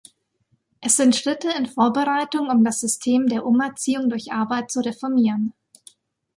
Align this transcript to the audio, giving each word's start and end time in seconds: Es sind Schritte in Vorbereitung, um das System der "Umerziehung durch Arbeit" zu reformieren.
Es 0.81 0.97
sind 0.97 1.15
Schritte 1.15 1.51
in 1.55 1.67
Vorbereitung, 1.67 2.47
um 2.49 2.63
das 2.63 2.79
System 2.81 3.27
der 3.27 3.45
"Umerziehung 3.45 4.09
durch 4.09 4.31
Arbeit" 4.31 4.71
zu 4.71 4.79
reformieren. 4.79 5.53